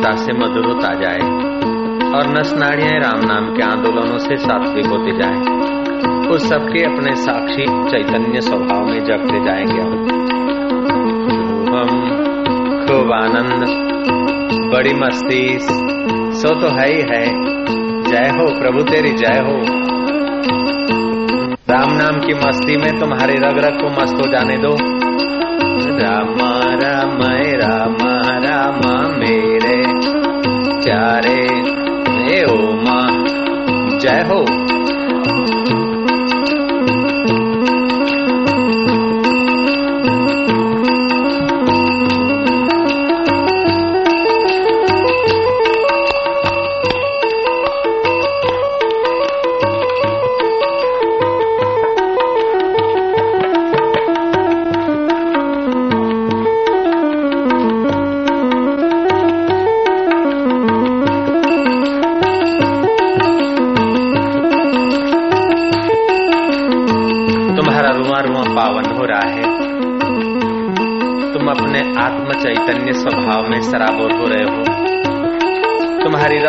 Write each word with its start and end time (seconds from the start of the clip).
मधुरता 0.00 0.16
से 0.16 0.32
मधुर 0.32 0.64
होता 0.64 0.94
जाए 0.94 1.18
और 2.14 2.38
नस 2.38 2.54
नाड़ियाँ 2.56 3.00
राम 3.00 3.20
नाम 3.24 3.56
के 3.56 3.62
आंदोलनों 3.62 4.18
से 4.18 4.36
सात्विक 4.36 4.86
होते 4.86 5.10
जाए। 5.12 5.36
उस 6.28 6.48
सबके 6.48 6.84
अपने 6.84 7.14
साक्षी 7.14 7.64
चैतन्य 7.64 8.40
स्वभाव 8.40 8.84
में 8.84 9.04
जगते 9.04 9.44
जाएँगे 9.44 9.80
हम। 9.80 9.98
खूब 12.86 13.12
आनंद, 13.12 13.66
बड़ी 14.74 14.94
मस्ती, 14.94 15.58
सो 16.38 16.60
तो 16.60 16.68
है 16.68 16.88
ही 16.88 17.00
है। 17.00 17.24
जय 18.02 18.38
हो 18.38 18.60
प्रभु, 18.60 18.82
तेरी 18.82 19.08
जय 19.08 19.38
हो। 19.38 19.56
राम 21.70 21.92
नाम 21.92 22.20
की 22.20 22.34
मस्ती 22.34 22.76
में 22.76 23.00
तुम्हारे 23.00 23.34
रग 23.34 23.58
रग 23.58 23.80
को 23.80 24.02
मस्त 24.02 24.14
हो 24.14 24.32
जाने 24.32 24.56
दो। 24.56 24.76
राम 25.98 26.34
राम 26.80 27.18
राम। 27.54 27.99
राम 28.42 29.18
मेरे। 29.18 29.82
प्यारे 30.84 31.40
हे 32.24 32.44
ओ 32.44 32.72
माँ 32.72 33.08
जय 33.98 34.24
हो। 34.28 34.44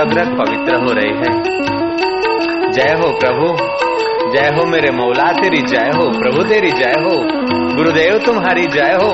रग 0.07 0.37
पवित्र 0.37 0.75
हो 0.75 0.91
रहे 0.91 1.09
हैं। 1.09 1.43
जय 2.71 2.93
हो 2.93 3.19
प्रभु, 3.19 3.57
जय 4.31 4.47
हो 4.47 4.65
मेरे 4.65 4.91
मौला 4.91 5.31
तेरी 5.31 5.61
जय 5.61 5.91
हो, 5.95 6.19
प्रभु 6.19 6.43
तेरी 6.43 6.71
जय 6.71 6.91
हो, 6.91 7.17
गुरुदेव 7.75 8.17
तुम्हारी 8.25 8.65
जय 8.67 8.97
हो। 9.03 9.11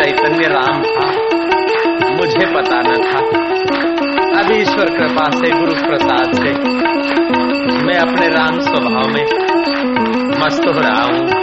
चैतन्य 0.00 0.48
राम 0.48 0.82
था। 0.82 1.06
मुझे 2.16 2.54
पता 2.54 2.80
न 2.80 2.94
था। 2.94 3.18
अभी 4.40 4.54
ईश्वर 4.62 4.86
कृपा 4.98 5.30
से, 5.30 5.50
गुरु 5.50 5.72
प्रसाद 5.72 6.32
से 6.34 6.52
मैं 7.84 7.98
अपने 7.98 8.28
राम 8.28 8.60
स्वभाव 8.60 9.08
में 9.08 9.24
मस्त 10.44 10.66
हो 10.66 10.80
रहा 10.80 11.02
हूँ। 11.02 11.40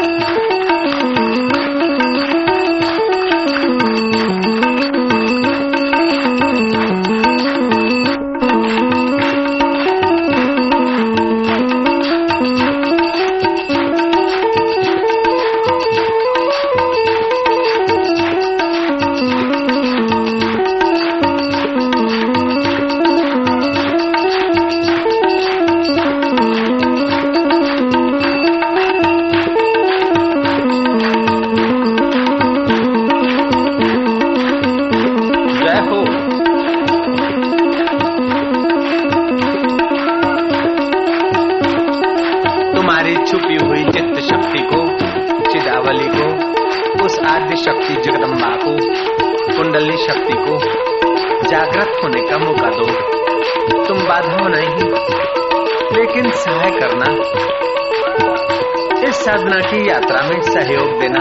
साधना 59.11 59.59
की 59.59 59.89
यात्रा 59.89 60.29
में 60.29 60.41
सहयोग 60.41 60.99
देना, 60.99 61.19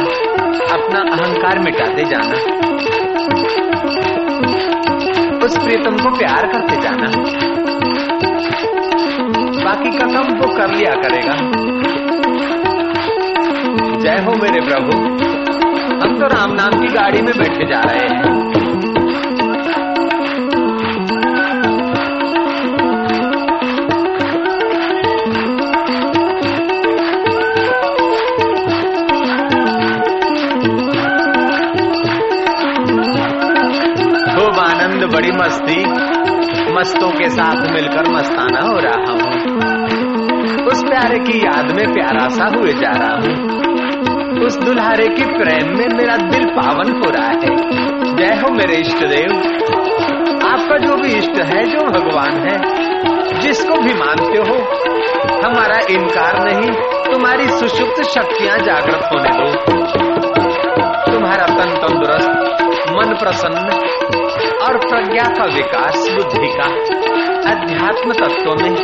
अपना 0.75 1.01
अहंकार 1.13 1.59
मिटाते 1.59 2.05
जाना, 2.05 2.35
उस 5.45 5.59
प्रीतम 5.59 5.97
को 5.97 6.19
प्यार 6.19 6.47
करते 6.47 6.81
जाना। 6.81 7.07
बाकी 9.65 9.99
का 9.99 10.07
काम 10.07 10.39
वो 10.39 10.57
कर 10.57 10.71
लिया 10.71 10.95
करेगा। 10.95 11.35
जय 14.01 14.25
हो 14.25 14.35
मेरे 14.43 14.61
प्रभु। 14.61 14.99
हम 16.07 16.19
तो 16.21 16.27
राम 16.27 16.53
नाम 16.53 16.81
की 16.81 16.87
गाड़ी 16.87 17.23
में 17.23 17.39
बैठे 17.39 17.67
जा 17.67 17.81
रहे 17.81 18.07
हैं। 18.07 18.46
मस्तों 36.79 37.11
के 37.11 37.31
साथ 37.31 37.73
मिलकर 37.73 38.09
मस्ताना 38.09 38.61
हो 38.61 38.79
रहा 38.79 39.13
हूँ। 39.13 39.21
उस 40.67 40.83
प्यारे 40.83 41.19
की 41.19 41.39
याद 41.39 41.73
में 41.73 41.93
प्यारा 41.93 42.29
सा 42.29 42.51
हुए 42.57 42.73
जा 42.73 42.91
रहा 42.91 43.15
हूँ। 43.15 43.57
उस 44.47 44.57
दुल्हारे 44.57 45.09
की 45.09 45.25
प्रेम 45.25 45.79
में 45.79 45.89
मेरा 45.89 46.17
दिल 46.17 46.45
पावन 46.45 46.93
हो 46.93 47.11
रहा 47.11 47.29
है। 47.29 47.57
जय 48.17 48.35
हो 48.35 48.55
मेरे 48.55 48.77
इष्ट 48.77 48.99
देव। 48.99 49.31
आपका 50.47 50.77
जो 50.77 50.97
भी 50.97 51.09
इष्ट 51.09 51.41
है, 51.41 51.65
जो 51.65 51.79
भगवान 51.79 52.49
है, 52.49 52.59
जिसको 53.41 53.75
भी 53.75 53.95
मानते 53.95 54.39
हो, 54.39 54.59
हमारा 55.45 55.79
इनकार 55.91 56.45
नहीं, 56.45 56.73
तुम्हारी 57.13 57.47
सुषुप्त 57.47 58.03
शक्तियाँ 58.03 58.59
जागृत 58.59 59.09
होने 59.13 59.29
दो। 59.29 59.53
तुम्हारा 61.13 61.47
तन 61.47 61.71
तंदुरुस्त, 61.71 62.31
मन 62.91 63.15
प्रसन्न 63.15 63.87
और 64.67 64.79
प्रज्ञा 64.79 65.23
का 65.23 65.45
विकास, 65.45 66.09
बुद्धि 66.15 66.47
का 66.47 66.65
अध्यात्म 67.51 68.13
तत्व 68.13 68.51
में 68.51 68.75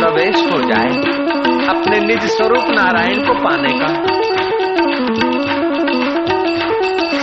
प्रवेश 0.00 0.36
हो 0.36 0.58
जाए, 0.58 0.88
अपने 1.68 2.00
निज 2.06 2.22
स्वरूप 2.22 2.64
नारायण 2.68 3.18
को 3.26 3.34
पाने 3.34 3.78
का 3.78 3.88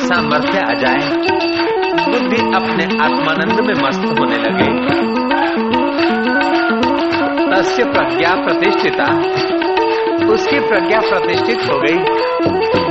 सामर्थ्य 0.05 0.59
आ 0.59 0.73
जाए, 0.73 1.09
बुद्धि 2.05 2.37
अपने 2.37 2.83
आत्मानंद 2.83 3.59
में 3.59 3.87
मस्त 3.87 4.19
होने 4.19 4.37
लगे। 4.37 5.01
तस्य 7.55 7.83
प्रज्ञा 7.83 8.35
प्रतिष्ठिता। 8.35 9.21
उसकी 10.31 10.59
प्रज्ञा 10.59 10.99
प्रतिष्ठित 10.99 11.59
हो 11.71 11.79
गई, 11.79 11.97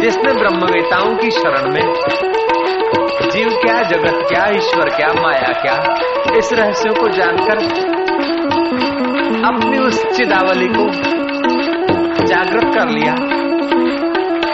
जिसने 0.00 0.32
ब्रह्मवेताओं 0.32 1.16
की 1.16 1.30
शरण 1.30 1.72
में, 1.74 1.94
जीव 3.30 3.48
क्या, 3.48 3.82
जगत 3.82 4.26
क्या, 4.28 4.48
ईश्वर 4.48 4.88
क्या, 4.88 5.08
माया 5.22 5.52
क्या, 5.62 5.94
इस 6.36 6.52
रहस्यों 6.52 6.94
को 6.94 7.08
जानकर 7.08 7.56
अपनी 9.44 9.78
उस 9.78 10.06
चिदावली 10.06 10.66
को 10.66 10.90
जागृत 12.26 12.74
कर 12.74 12.88
लिया। 12.88 13.12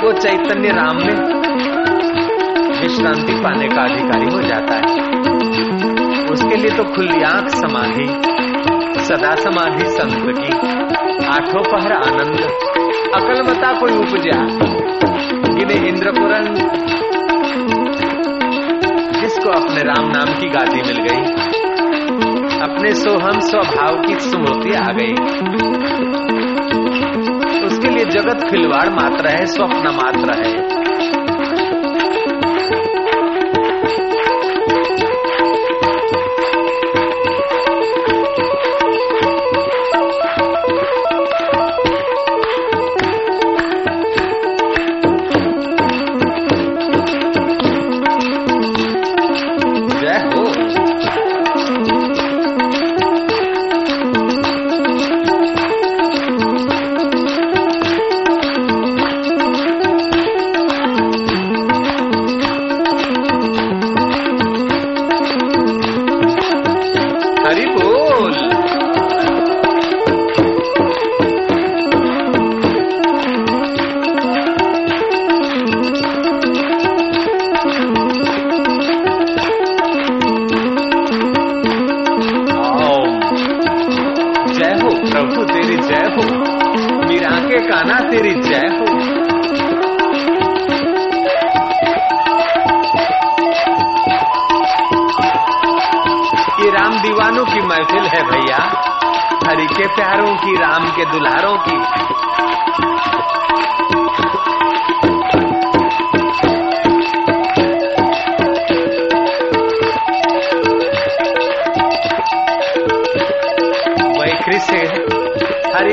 वो 0.02 0.12
चैतन्य 0.12 0.68
राम 0.68 0.96
में 0.96 1.46
विश्रांति 2.82 3.32
पाने 3.32 3.68
का 3.68 3.82
अधिकारी 3.82 4.34
हो 4.34 4.42
जाता 4.42 4.74
है। 4.74 5.16
उसके 6.24 6.56
लिए 6.56 6.70
तो 6.70 6.84
खुली 6.84 7.22
आँख 7.22 7.48
समाधि, 7.48 8.06
सदा 9.04 9.34
समाधि 9.34 9.86
संत 9.86 10.38
की, 10.38 10.76
आठों 11.26 11.62
पहर 11.62 11.92
आनंद 11.92 12.40
अकलमता 13.14 13.72
कोई 13.80 13.92
उपजा। 13.92 14.40
इन्हें 15.62 15.88
इंद्रपुरन, 15.88 16.54
जिसको 19.20 19.50
अपने 19.50 19.82
राम 19.82 20.06
नाम 20.06 20.40
की 20.40 20.48
गादी 20.48 20.82
मिल 20.82 20.96
गई, 20.96 21.32
अपने 22.60 22.94
सोहम 22.94 23.40
स्वभाव 23.40 24.02
की 24.02 24.20
स्मृति 24.20 24.72
आ 24.72 24.92
गई। 24.92 25.12
उसके 27.66 27.88
लिए 27.88 28.04
जगत 28.04 28.50
खिलवाड़ 28.50 28.88
मात्र 28.88 29.28
है, 29.28 29.46
स्वप्न 29.46 29.88
मात्र 29.88 30.44
है। 30.44 30.75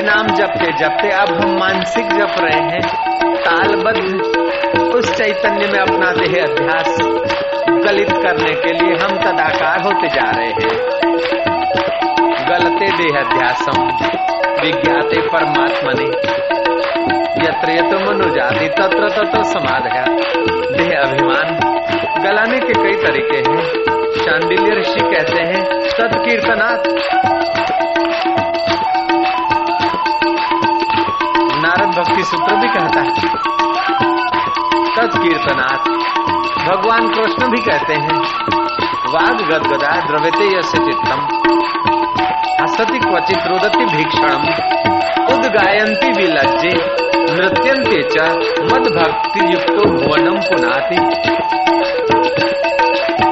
जपते 0.02 0.72
जपते 0.72 1.10
अब 1.10 1.42
हम 1.42 1.60
मानसिक 1.60 2.06
जप 2.06 2.36
रहे 2.40 2.60
हैं। 2.60 2.82
तालबद्ध 3.36 4.22
उस 4.96 5.16
चैतन्य 5.18 5.68
में 5.68 5.80
अपना 5.80 6.12
देह 6.12 6.44
अभ्यास 6.44 6.98
गलित 7.70 8.12
करने 8.12 8.54
के 8.54 8.74
लिए 8.74 8.94
हम 8.96 9.18
तदाकार 9.18 9.82
होते 9.82 10.08
जा 10.08 10.32
रहे 10.32 10.48
हैं। 10.48 10.80
गलते 12.50 12.86
देह 12.86 13.22
अध्यासम 13.22 13.82
विज्ञाते 14.64 15.22
परमात्मा 15.22 15.92
ने 16.00 16.06
यत्र 17.48 17.72
यत्र 17.72 18.10
मनुजाति, 18.10 18.68
तत्र 18.68 19.10
तत्र 19.10 19.44
है 19.92 20.06
देह 20.78 21.02
अभिमान, 21.02 21.60
गलाने 22.24 22.60
के 22.60 22.74
कई 22.84 23.08
तरीके 23.08 23.38
हैं। 23.38 23.68
शांडिल्य 24.26 24.80
ऋषि 24.80 25.00
कहते 25.00 25.42
हैं 25.42 25.80
सत्कीर्तनाथ 25.82 27.04
भक्ति 32.14 32.24
सूत्र 32.24 32.56
भी 32.56 32.68
कहता 32.68 33.00
है। 33.00 33.12
तत्कीर्तनाथ 34.96 35.86
भगवान 36.60 37.08
कृष्ण 37.08 37.48
भी 37.52 37.62
कहते 37.62 37.94
हैं, 37.94 38.18
वाग 39.14 39.42
गदगदा 39.42 39.94
द्रव्यते 40.02 40.50
यश 40.58 40.70
चित्तम। 40.76 41.24
हसति 42.62 43.00
क्वचित 43.00 43.48
रोदती 43.48 43.86
भीक्षण 43.86 44.46
उदगायंती 45.34 46.12
विलज्जे 46.12 46.76
नृत्यंते 47.34 48.02
च 48.10 48.30
मद 48.68 48.92
भक्ति 48.98 49.52
युक्तो 49.54 49.90
भुवनम 49.90 50.40
पुनाति। 50.44 50.98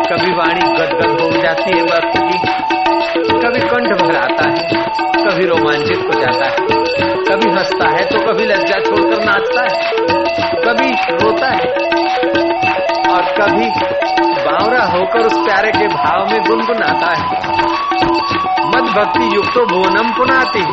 कभी 0.09 0.33
वाणी 0.33 0.73
गदगद 0.73 1.21
हो 1.21 1.31
जाती 1.41 1.77
है 1.77 1.83
भक्त 1.85 2.17
की, 2.17 2.37
कभी 3.37 3.67
कंठ 3.67 3.97
भर 4.01 4.15
आता 4.17 4.49
है, 4.49 4.83
कभी 5.23 5.45
रोमांचित 5.45 6.05
हो 6.05 6.21
जाता 6.21 6.45
है। 6.45 6.80
कभी 6.99 7.51
हंसता 7.51 7.89
है 7.89 8.05
तो 8.05 8.31
कभी 8.31 8.45
लज्जा 8.45 8.79
छोड़कर 8.79 9.23
नाचता 9.25 9.61
है, 9.61 9.91
कभी 10.61 10.89
रोता 10.91 11.47
है 11.47 11.71
और 13.13 13.21
कभी 13.21 13.69
बावरा 14.21 14.83
होकर 14.85 15.19
उस 15.19 15.33
प्यारे 15.33 15.71
के 15.71 15.87
भाव 15.87 16.27
में 16.31 16.41
गुनगुनाता 16.41 17.13
है। 17.13 17.25
मद 18.67 18.93
भक्ति 18.97 19.35
युक्त 19.35 19.57
भुवनम 19.73 20.11
पुनाती। 20.11 20.65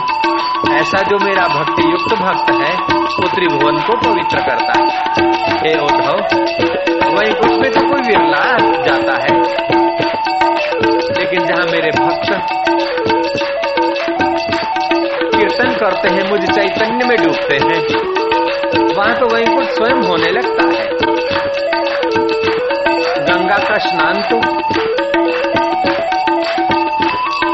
ऐसा 0.75 1.03
जो 1.03 1.19
मेरा 1.25 1.43
भक्ति 1.43 1.83
युक्त 1.93 2.15
भक्त 2.15 2.51
है, 2.51 2.75
वो 2.95 3.29
त्रिभुवन 3.29 3.77
को 3.77 4.11
पवित्र 4.11 4.39
करता 4.39 4.73
है। 4.79 4.85
हे 5.59 5.79
उद्धव, 5.79 6.17
वही 7.17 7.33
कुछ 7.33 7.51
में 7.51 7.73
तो 7.73 7.81
कोई 7.81 8.01
विरला 8.01 8.57
जाता 8.59 9.15
है। 9.23 9.59
लेकिन 11.19 11.45
जहाँ 11.45 11.65
मेरे 11.65 11.91
भक्त 11.91 12.33
करते 15.79 16.09
हैं, 16.09 16.31
मुझ 16.31 16.41
चैतन्य 16.51 17.07
में 17.07 17.17
डूबते 17.19 17.55
हैं। 17.55 17.81
वहाँ 18.97 19.15
तो 19.15 19.27
वही 19.27 19.45
कुछ 19.45 19.67
स्वयं 19.67 20.03
होने 20.03 20.31
लगता 20.31 20.79
है। 20.79 20.87
गंगा 23.25 23.57
का 23.57 23.79
स्नान 23.79 24.15
तो 24.15 24.41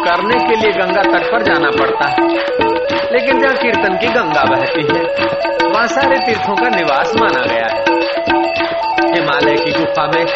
करने 0.05 0.49
के 0.49 0.57
लिए 0.57 0.73
गंगा 0.73 1.03
तट 1.03 1.33
पर 1.33 1.43
जाना 1.43 1.71
पड़ता 1.71 2.09
है। 2.09 2.29
लेकिन 3.13 3.41
जहाँ 3.41 3.57
कीर्तन 3.57 3.97
की 3.97 4.07
गंगा 4.07 4.45
बहती 4.45 4.81
है, 4.81 5.03
वहाँ 5.69 5.87
सारे 5.87 6.17
तीर्थों 6.27 6.55
का 6.55 6.69
निवास 6.69 7.13
माना 7.21 7.47
गया 7.47 7.67
है। 7.71 7.85
हिमालय 9.15 9.55
की 9.55 9.71
गुफा 9.71 10.07
में 10.07 10.27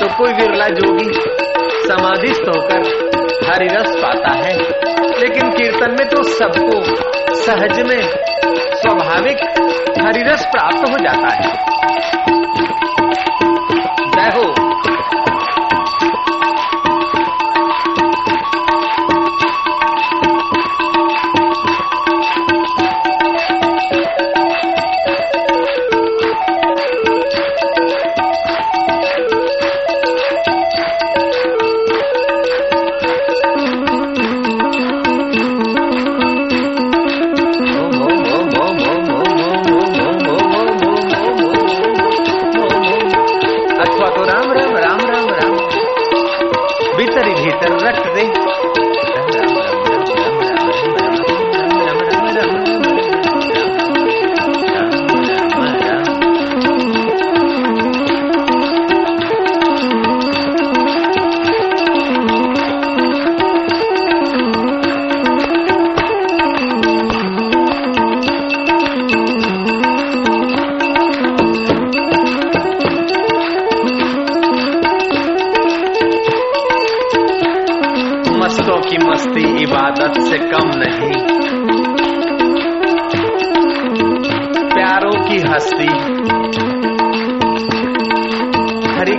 तो 0.00 0.06
कोई 0.18 0.32
विरला 0.32 0.66
जोगी 0.68 1.12
समाधिस्थ 1.88 2.42
होकर 2.42 3.08
हरिरस 3.44 3.96
पाता 4.02 4.32
है। 4.32 4.58
लेकिन 5.20 5.50
कीर्तन 5.50 5.90
में 5.90 6.08
तो 6.08 6.22
सबको 6.22 6.84
सहज 7.34 7.80
में, 7.80 8.10
स्वाभाविक 8.74 9.36
हरिरस 10.02 10.46
प्राप्त 10.46 10.78
हो 10.78 10.98
जाता 10.98 11.34
है। 11.34 11.68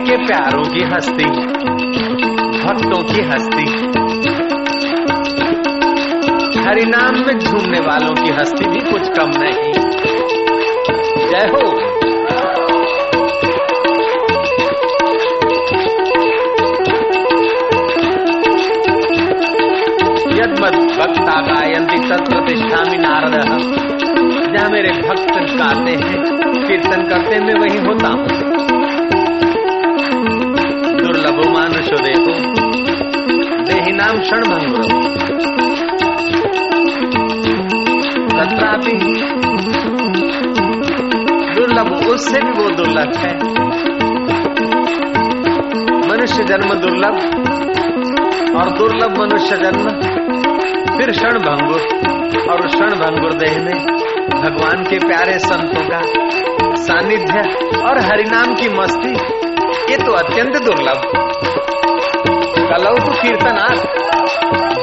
के 0.10 0.18
प्यारों 0.18 0.64
की 0.64 0.84
हस्ती, 0.84 1.26
भक्तों 2.60 3.04
की 3.04 3.22
हस्ती। 3.22 3.70
हरि 6.60 6.86
नाम 6.86 7.28
में 7.28 7.40
झूमने 7.40 7.80
वालों 7.80 8.14
की 8.14 8.32
हस्ती 8.32 8.66
भी 8.66 8.80
कुछ 8.92 9.02
कम 9.20 9.32
नहीं। 9.38 9.74
जय 11.30 11.48
हो। 11.48 11.72
यदमद 20.36 20.92
भक्ता 20.98 21.42
गायंती 21.42 22.10
तत्प्रतिष्ठा 22.10 22.84
नारद 22.98 23.36
जहाँ 24.58 24.70
मेरे 24.70 24.90
भक्त 24.90 25.54
गाते 25.56 25.92
हैं, 25.92 26.24
कीर्तन 26.68 27.02
करते 27.02 27.40
मैं 27.40 27.54
वहीं 27.54 27.80
होता 27.80 28.08
हूँ। 28.08 28.79
देही 33.66 33.92
नाम 33.92 34.20
क्षण 34.20 34.44
भंगुर 34.44 34.84
तत्रापि 38.30 38.94
दुर्लभ, 41.56 41.90
उससे 42.08 42.42
भी 42.42 42.52
वो 42.52 42.70
दुर्लभ 42.70 43.16
है। 43.16 43.34
मनुष्य 46.10 46.44
जन्म 46.44 46.74
दुर्लभ 46.74 47.18
और 48.56 48.70
दुर्लभ 48.78 49.18
मनुष्य 49.20 49.56
जन्म, 49.56 49.90
फिर 50.98 51.12
क्षण 51.12 51.40
भंगुर 51.40 51.82
और 52.52 52.68
क्षण 52.68 52.96
भंगुर 52.96 53.34
देह 53.34 53.58
में 53.60 53.76
भगवान 54.42 54.84
के 54.84 54.98
प्यारे 55.00 55.40
संतों 55.40 55.84
का 55.90 56.02
सानिध्य 56.76 57.40
और 57.80 58.00
हरिनाम 58.00 58.54
की 58.54 58.70
मस्ती, 58.70 59.14
ये 59.92 59.98
तो 59.98 60.12
अत्यंत 60.12 60.58
दुर्लभ। 60.64 61.02
कलौ 62.70 62.92
तो 62.96 63.12
कीर्तनाथ 63.12 63.80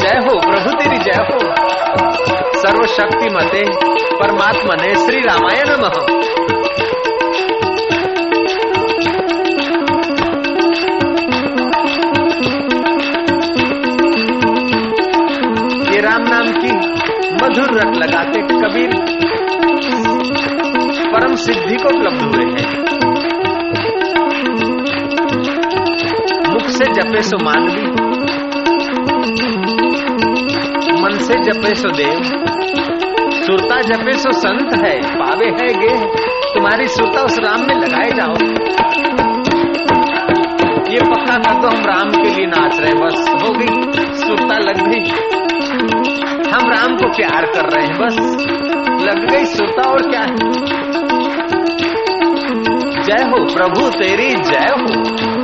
जय 0.01 0.17
हो 0.25 0.33
प्रभु 0.41 0.71
तेरी 0.79 0.99
जय 0.99 1.19
हो। 1.27 1.37
सर्वशक्ति 2.61 3.29
मते 3.31 3.63
परमात्मा 4.17 4.75
ने 4.75 4.95
श्री 4.95 5.21
रामाय 5.21 5.63
नमः। 5.69 5.97
ये 15.93 16.01
राम 16.01 16.23
नाम 16.23 16.53
की 16.57 16.73
मधुर 17.43 17.79
रट 17.79 17.97
लगाते 17.97 18.43
कबीर 18.57 18.99
परम 21.13 21.35
सिद्धि 21.37 21.77
को 21.77 21.89
उपलब्ध 21.89 22.23
हुए 22.25 22.45
हैं। 22.53 22.96
से 26.77 26.85
जपे 26.85 27.23
सो 27.23 27.45
मानवी 27.45 27.87
मन 31.03 31.19
से 31.19 31.35
जपे 31.35 31.75
सो 31.75 31.89
देव। 31.89 32.23
सुरता 33.47 33.81
जपे 33.81 34.13
सो 34.13 34.33
संत 34.33 34.75
है, 34.85 35.01
पावे 35.01 35.47
है 35.47 35.75
गे। 35.75 36.07
तुम्हारी 36.55 36.89
सुरता 36.89 37.23
उस 37.23 37.39
राम 37.39 37.61
में 37.61 37.75
लगाए 37.75 38.11
जाओ। 38.11 38.35
ये 40.93 41.01
पक्का 41.01 41.39
कर 41.39 41.61
दो 41.61 41.69
हम 41.69 41.85
राम 41.85 42.11
के 42.11 42.35
लिए 42.35 42.47
नाच 42.47 42.81
रहे 42.81 42.95
बस 42.95 43.31
हो 43.43 43.53
गई 43.53 43.83
सुरता 44.19 44.59
लग 44.59 44.89
गई। 44.89 45.11
हम 46.51 46.71
राम 46.71 46.97
को 46.97 47.09
प्यार 47.09 47.47
कर 47.47 47.65
रहे 47.65 47.87
हैं, 47.87 47.99
बस। 47.99 48.17
लग 49.07 49.31
गई 49.31 49.45
सुरता 49.45 49.91
और 49.91 50.11
क्या 50.11 50.21
है? 50.21 50.37
जय 53.03 53.25
हो 53.25 53.55
प्रभु 53.55 53.89
तेरी, 53.89 54.31
जय 54.31 54.69
हो। 54.71 55.36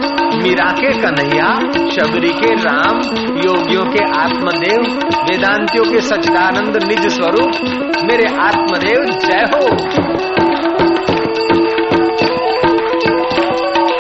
मीरा 0.43 0.73
के 0.73 0.93
कन्हैया, 0.93 1.55
शबरी 1.91 2.29
के 2.29 2.55
राम, 2.55 2.97
योगियों 3.39 3.85
के 3.85 4.21
आत्मदेव, 4.21 4.81
वेदांतियों 5.23 5.85
के 5.85 6.01
सचिदानंद 6.01 6.77
निज 6.89 7.07
स्वरूप, 7.07 7.51
मेरे 8.05 8.25
आत्मदेव, 8.41 9.05
जय 9.05 9.47
हो। 9.55 9.77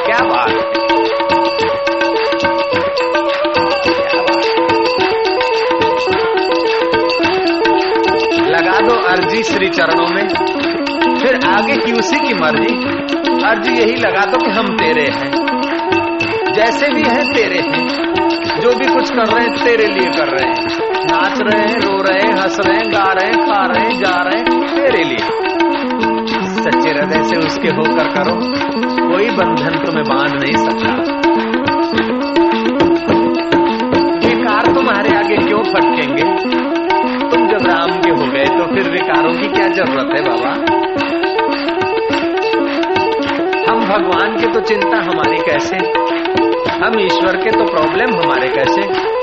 क्या 0.07 0.25
बात? 0.25 0.49
लगा 8.49 8.81
दो 8.81 8.95
अर्जी 8.95 9.43
श्री 9.43 9.69
चरणों 9.69 10.09
में। 10.09 10.29
फिर 11.19 11.41
आगे 11.47 11.77
की 11.77 11.93
उसी 11.93 12.29
की 12.29 12.35
मर्ज़ी। 12.35 12.75
अर्जी 13.45 13.73
यही 13.73 13.97
लगा 13.97 14.21
दो 14.21 14.45
कि 14.45 14.51
हम 14.51 14.67
तेरे 14.67 15.07
हैं। 15.11 15.52
जैसे 16.53 16.89
भी 16.93 17.03
हैं 17.03 17.35
तेरे। 17.35 17.59
हैं 17.59 18.13
जो 18.61 18.71
भी 18.71 18.95
कुछ 18.95 19.11
कर 19.11 19.23
रहे 19.23 19.47
हैं, 19.47 19.65
तेरे 19.65 19.87
लिए 19.87 20.11
कर 20.11 20.29
रहे 20.29 20.49
हैं। 20.49 20.57
नाच 21.05 21.41
रहे 21.41 21.63
हैं, 21.63 21.79
रो 21.79 22.03
रहे 22.03 22.19
हैं, 22.19 22.33
हंस 22.33 22.61
रहे 22.67 22.77
हैं, 22.77 22.93
गा 22.93 23.13
रहे 23.13 23.31
हैं, 23.31 23.47
खा 23.47 23.67
रहे 23.67 23.85
हैं, 23.85 23.99
जा 23.99 24.23
रहे 24.23 24.39
हैं, 24.39 24.77
तेरे 24.77 25.05
लिए। 25.05 25.19
सच्चे 26.63 26.91
हृदय 26.91 27.25
से 27.25 27.37
उसके 27.37 27.69
होकर 27.69 28.11
करो। 28.11 28.35
कोई 29.13 29.31
बंधन 29.31 29.85
तुम्हें 29.85 30.05
बाँध 30.09 30.43
नहीं 30.43 30.57
सकता। 30.57 31.23
विकार 34.29 34.75
तुम्हारे 34.75 35.17
आगे 35.17 35.37
क्यों 35.37 35.63
फटकेंगे 35.63 36.23
तुम 37.31 37.49
जब 37.49 37.67
राम 37.67 37.91
के 37.91 38.11
हो 38.11 38.33
गए 38.33 38.45
तो 38.45 38.75
फिर 38.75 38.91
विकारों 38.91 39.33
की 39.33 39.49
क्या 39.49 39.69
ज़रूरत 39.69 40.09
है 40.17 40.23
बाबा? 40.23 40.51
हम 43.73 43.81
भगवान 43.81 44.37
के 44.41 44.47
तो 44.47 44.61
चिंता 44.61 44.97
हमारी 44.97 45.37
कैसे? 45.37 46.03
हम 46.71 47.01
ईश्वर 47.01 47.37
के 47.37 47.51
तो 47.51 47.65
प्रॉब्लम 47.65 48.15
हमारे 48.15 48.49
कैसे? 48.49 49.22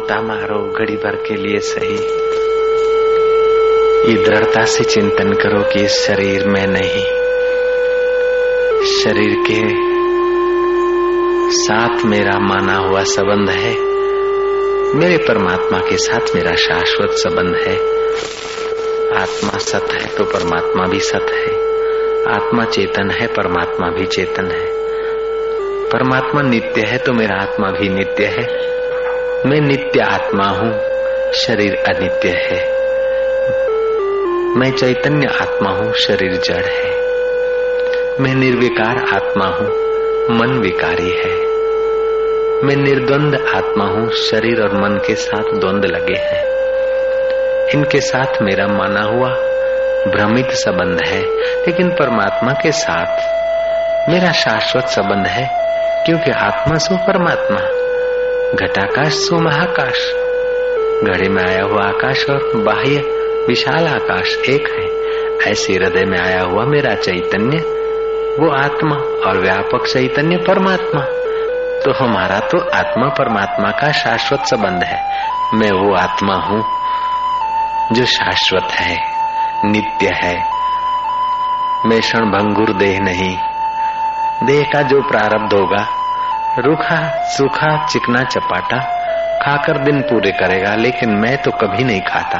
गोता 0.00 0.22
मारो 0.22 0.72
घड़ी 0.78 0.96
भर 0.96 1.16
के 1.16 1.34
लिए 1.34 1.58
सही। 1.58 1.94
ये 4.10 4.24
दृढ़ता 4.24 4.64
से 4.64 4.84
चिंतन 4.84 5.32
करो 5.32 5.62
कि 5.62 5.84
इस 5.84 5.92
शरीर 5.92 6.46
में 6.46 6.66
नहीं। 6.66 7.04
शरीर 8.86 9.36
के 9.50 9.62
साथ 11.52 12.04
मेरा 12.04 12.38
माना 12.38 12.76
हुआ 12.76 13.02
संबंध 13.02 13.50
है। 13.50 13.74
मेरे 14.94 15.16
परमात्मा 15.16 15.78
के 15.78 15.96
साथ 15.96 16.34
मेरा 16.34 16.54
शाश्वत 16.56 17.10
संबंध 17.10 17.56
है। 17.56 17.76
आत्मा 19.22 19.58
सत 19.58 19.86
है 19.92 20.16
तो 20.16 20.24
परमात्मा 20.24 20.86
भी 20.86 21.00
सत 21.00 21.26
है। 21.30 21.52
आत्मा 22.32 22.64
चेतन 22.64 23.10
है, 23.10 23.26
परमात्मा 23.26 23.88
भी 23.88 24.06
चेतन 24.06 24.46
है। 24.46 24.66
परमात्मा 25.88 26.42
नित्य 26.42 26.80
है 26.80 26.98
तो 26.98 27.12
मेरा 27.12 27.36
आत्मा 27.42 27.68
भी 27.70 27.88
नित्य 27.88 28.24
है। 28.24 28.69
मैं 29.46 29.60
नित्य 29.60 30.00
आत्मा 30.00 30.48
हूँ, 30.48 30.72
शरीर 31.32 31.74
अनित्य 31.88 32.28
है। 32.28 32.56
मैं 34.56 34.70
चैतन्य 34.70 35.26
आत्मा 35.26 35.70
हूँ, 35.70 35.92
शरीर 35.92 36.32
जड़ 36.32 36.64
है। 36.64 36.90
मैं 38.20 38.34
निर्विकार 38.34 38.98
आत्मा 39.14 39.46
हूँ, 39.46 39.68
मन 40.38 40.58
विकारी 40.62 41.10
है। 41.10 41.34
मैं 42.66 42.76
निर्द्वंद 42.76 43.34
आत्मा 43.34 43.84
हूँ, 43.84 44.10
शरीर 44.10 44.62
और 44.62 44.74
मन 44.74 45.02
के 45.06 45.14
साथ 45.14 45.58
द्वंद 45.58 45.84
लगे 45.84 46.18
हैं। 46.18 46.44
इनके 47.68 48.00
साथ 48.00 48.42
मेरा 48.42 48.66
माना 48.66 49.02
हुआ 49.02 49.28
भ्रमित 50.12 50.50
संबंध 50.50 51.00
है, 51.06 51.22
लेकिन 51.66 51.88
परमात्मा 51.88 52.52
के 52.52 52.72
साथ 52.72 53.18
मेरा 54.10 54.32
शाश्वत 54.32 54.84
संबंध 54.84 55.26
है, 55.26 55.50
क्योंकि 56.04 56.30
आत्मा 56.30 56.78
सो 56.78 56.96
परमात्मा। 56.96 57.79
घटाकाश 58.54 59.12
सो 59.12 59.36
महाकाश 59.36 60.14
घड़े 61.04 61.28
में 61.28 61.42
आया 61.48 61.62
हुआ 61.62 61.82
आकाश 61.82 62.26
और 62.30 62.56
बाह्य 62.56 62.96
विशाल 63.48 63.86
आकाश 63.88 64.36
एक 64.48 64.68
है। 64.70 65.52
ऐसे 65.52 65.72
हृदय 65.72 66.04
में 66.04 66.18
आया 66.18 66.40
हुआ 66.40 66.64
मेरा 66.64 66.94
चैतन्य, 66.94 67.58
वो 68.40 68.50
आत्मा 68.50 68.96
और 68.96 69.38
व्यापक 69.38 69.86
चैतन्य 69.86 70.36
परमात्मा। 70.36 71.00
तो 71.84 71.92
हमारा 71.92 72.40
तो 72.40 72.58
आत्मा 72.70 73.08
परमात्मा 73.08 73.70
का 73.70 73.92
शाश्वत 73.92 74.40
संबंध 74.40 74.84
है। 74.84 75.24
मैं 75.54 75.70
वो 75.70 75.94
आत्मा 75.94 76.34
हूँ 76.34 76.64
जो 77.92 78.04
शाश्वत 78.04 78.68
है, 78.70 78.96
नित्य 79.64 80.10
है। 80.24 80.34
मैं 81.86 82.00
क्षण 82.00 82.20
भंगुर 82.20 82.72
देह 82.72 83.00
नहीं। 83.00 83.36
देह 84.46 84.70
का 84.72 84.82
जो 84.82 85.00
प्रारब्ध 85.02 85.52
होगा 85.52 85.99
रूखा, 86.60 87.22
सूखा, 87.22 87.86
चिकना 87.86 88.24
चपाटा 88.24 88.96
खाकर 89.42 89.78
दिन 89.78 90.00
पूरे 90.00 90.32
करेगा, 90.32 90.74
लेकिन 90.74 91.10
मैं 91.10 91.42
तो 91.42 91.50
कभी 91.50 91.84
नहीं 91.84 92.00
खाता। 92.00 92.38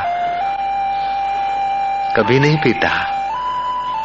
कभी 2.16 2.40
नहीं 2.40 2.56
पीता। 2.56 3.16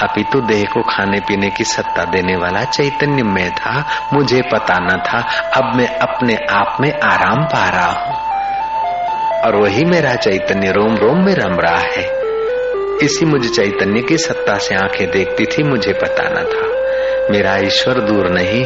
अपितु 0.04 0.42
देह 0.42 0.64
को 0.74 0.82
खाने 0.82 1.20
पीने 1.20 1.50
की 1.50 1.64
सत्ता 1.64 2.04
देने 2.04 2.36
वाला 2.36 2.64
चैतन्य 2.64 3.24
में 3.24 3.52
था, 3.52 3.86
मुझे 4.14 4.42
पता 4.42 4.78
न 4.80 5.04
था। 5.08 5.20
अब 5.58 5.76
मैं 5.76 5.88
अपने 5.88 6.36
आप 6.36 6.78
में 6.82 7.00
आराम 7.04 7.46
पा 7.46 7.70
रहा 7.70 7.92
हूँ। 7.92 8.36
और 9.42 9.56
वही 9.56 9.86
मेरा 9.86 10.16
चैतन्य 10.16 10.72
रोम 10.72 10.96
रोम 10.96 11.26
में 11.26 11.36
रम 11.36 11.60
रहा 11.60 11.78
है। 11.78 12.26
इसी 13.06 13.26
मुझे 13.26 13.50
चैतन्य 13.50 14.02
की 14.02 14.18
सत्ता 14.18 14.58
से 14.58 14.76
आँखें 14.76 15.12
देखती 15.12 15.46
थी, 15.46 15.64
मुझे 15.64 15.94
पता 15.94 16.24
न 16.24 16.36
था। 16.36 16.75
मेरा 17.32 17.58
ईश्वर 17.58 17.94
दूर 17.94 18.30
नहीं, 18.30 18.66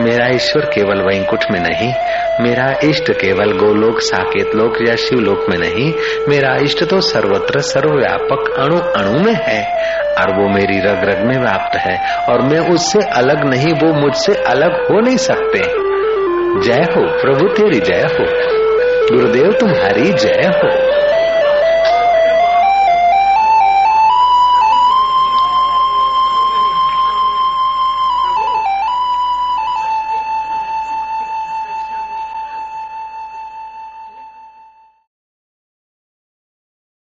मेरा 0.00 0.28
ईश्वर 0.34 0.62
केवल 0.64 1.02
वैंकुट 1.02 1.44
में 1.50 1.60
नहीं, 1.60 1.94
मेरा 2.40 2.78
इष्ट 2.84 3.12
केवल 3.12 3.52
गोलोक, 3.52 4.00
साकेत 4.00 4.54
लोक 4.54 4.88
या 4.88 4.96
शिवलोक 4.96 5.46
में 5.50 5.58
नहीं, 5.58 5.92
मेरा 6.28 6.56
इष्ट 6.62 6.84
तो 6.84 7.00
सर्वत्र 7.00 7.60
सर्वव्यापक 7.60 8.54
अणु 8.58 8.78
अणु 8.78 9.24
में 9.24 9.34
है, 9.34 9.64
और 10.20 10.34
वो 10.34 10.48
मेरी 10.48 10.78
रग 10.78 11.04
रग 11.04 11.26
में 11.26 11.38
व्याप्त 11.38 11.76
है, 11.76 12.00
और 12.28 12.40
मैं 12.42 12.74
उससे 12.74 12.98
अलग 12.98 13.44
नहीं, 13.44 13.72
वो 13.72 13.92
मुझसे 14.00 14.34
अलग 14.34 14.72
हो 14.90 15.00
नहीं 15.00 15.16
सकते। 15.16 15.88
जय 16.60 16.82
हो, 16.82 17.20
प्रभु 17.20 17.48
तेरी 17.48 17.80
जय 17.80 18.02
हो। 18.02 18.24
गुरुदेव 19.16 19.52
तुम्हारी 19.60 20.12
जय 20.12 20.50
हो। 20.56 21.07